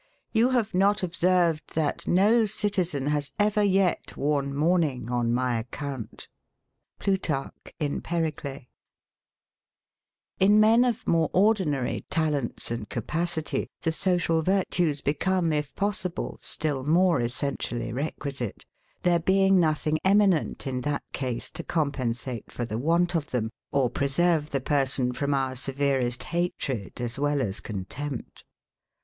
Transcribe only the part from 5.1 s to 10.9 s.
ON MY ACCOUNT. [Plut. in Pericle] In men